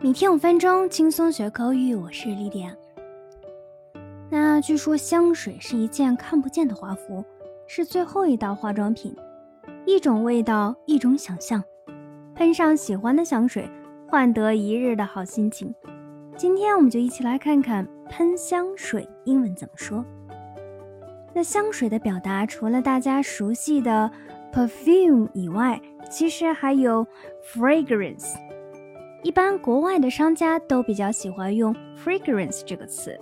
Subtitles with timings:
[0.00, 1.92] 每天五分钟，轻松学口语。
[1.92, 2.72] 我是丽迪亚。
[4.30, 7.24] 那据说香水是一件看不见的华服，
[7.66, 9.12] 是最后一道化妆品。
[9.84, 11.60] 一种味道，一种想象。
[12.36, 13.68] 喷上喜欢的香水，
[14.06, 15.74] 换得一日的好心情。
[16.36, 20.04] 今天我们就一起来看看喷香水英文怎么说。
[21.34, 24.08] 那香水的表达，除了大家熟悉的
[24.52, 27.04] perfume 以外，其实还有
[27.52, 28.36] fragrance。
[29.22, 33.18] 一般国外的商家都比较喜欢用 fragrance 这个词，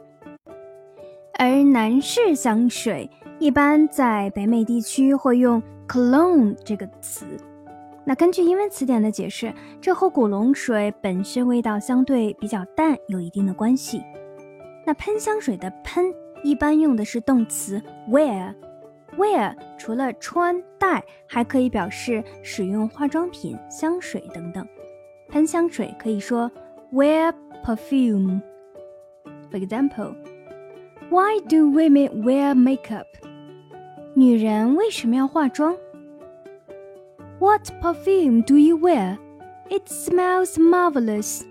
[1.39, 7.25] 而男士香水一般在北美地区会用 cologne 这个词。
[8.05, 14.03] 那根据英文词典的解释，这和古龙水本身味道相对比较淡有一定的关系。
[14.85, 16.05] 那喷香水的喷
[16.45, 24.65] 一般用的是动词 wear，wear 除了穿戴，还可以表示使用化妆品、香水等等。
[25.29, 26.51] 喷香水可以说
[26.93, 27.33] wear
[27.65, 28.41] perfume。
[29.51, 30.15] For example,
[31.11, 33.07] why do women wear makeup?
[34.15, 35.77] 女人为什么要化妆
[37.39, 39.19] ？What perfume do you wear?
[39.69, 41.43] It smells marvelous.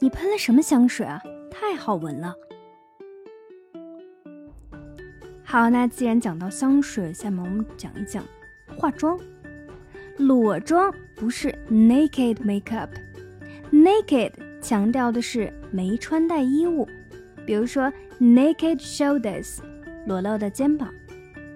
[0.00, 1.22] 你喷了什么香水啊？
[1.50, 2.34] 太好闻了。
[5.44, 8.24] 好，那既然讲到香水，下面我们讲一讲
[8.76, 9.18] 化妆。
[10.18, 16.86] 裸妆不是 naked makeup，naked 强调的是没穿戴衣物，
[17.46, 19.58] 比如说 naked shoulders，
[20.06, 20.92] 裸露的肩膀。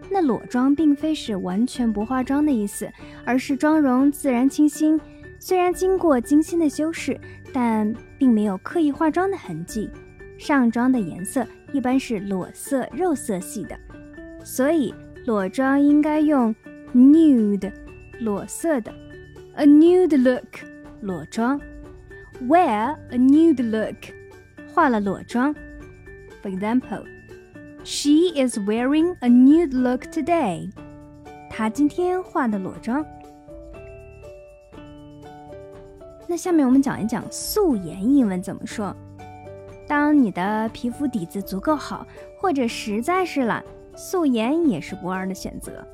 [0.09, 2.89] 那裸妆并非是完全不化妆的意思，
[3.25, 5.01] 而是妆容自然清新，
[5.41, 7.19] 虽然经过精心的修饰，
[7.53, 9.91] 但并没有刻意化妆的痕迹。
[10.39, 13.77] 上妆的颜色一般是裸色、肉色系的，
[14.45, 14.95] 所以
[15.27, 16.55] 裸妆应该用
[16.95, 17.73] nude。
[18.23, 18.95] 裸色的
[19.57, 20.61] ，a nude look，
[21.01, 21.61] 裸妆
[22.43, 23.97] ；wear a nude look，
[24.73, 25.53] 化了裸妆。
[26.41, 27.05] For example,
[27.83, 30.71] she is wearing a nude look today。
[31.51, 33.05] 她今天化的裸妆。
[36.29, 38.95] 那下面我们讲一讲素颜英文怎么说。
[39.89, 42.07] 当你的皮肤底子足够好，
[42.39, 43.65] 或者实在是懒，
[43.97, 45.85] 素颜也是不二的选择。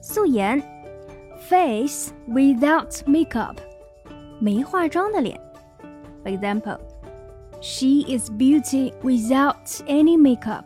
[0.00, 0.60] 素颜。
[1.38, 3.56] Face without makeup，
[4.40, 5.40] 没化妆的脸。
[6.24, 6.78] For example,
[7.60, 10.64] she is beauty without any makeup。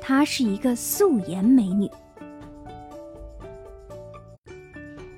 [0.00, 1.90] 她是一个素颜美女。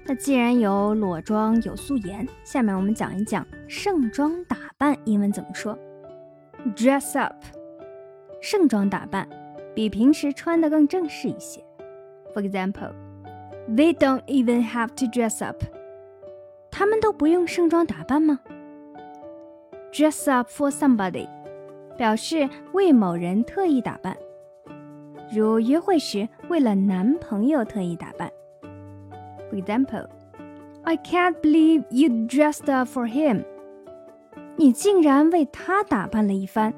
[0.06, 5.78] 那既然有裸妆有素颜，下面我们讲一讲盛装打扮英文怎么说。
[6.74, 7.36] Dress up，
[8.40, 9.28] 盛装打扮，
[9.74, 11.64] 比平时穿的更正式一些。
[12.34, 13.03] For example。
[13.68, 15.64] They don't even have to dress up.
[16.70, 18.40] 他们都不用盛装打扮吗
[19.92, 21.28] ？Dress up for somebody，
[21.96, 24.16] 表示为某人特意打扮，
[25.32, 28.30] 如约会时为了男朋友特意打扮。
[29.50, 30.08] For example,
[30.82, 33.44] I can't believe you dressed up for him.
[34.56, 36.74] 你竟然为他打扮了一番。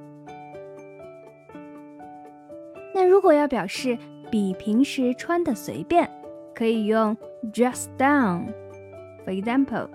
[2.95, 3.99] 那如果要表示
[4.31, 6.09] 比平时穿的随便。
[6.56, 7.16] 可以用
[7.54, 9.90] dress down。For example,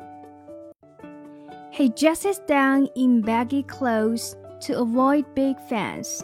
[1.73, 4.35] he dresses down in baggy clothes
[4.67, 6.21] to avoid big fans.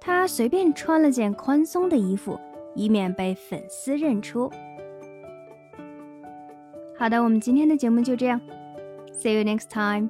[0.00, 2.38] 他随便穿了件宽松的衣服，
[2.74, 4.50] 以免被粉丝认出。
[6.98, 8.40] 好的，我们今天的节目就这样。
[9.12, 10.08] See you next time.